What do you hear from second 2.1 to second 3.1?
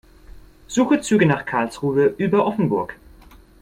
über Offenburg.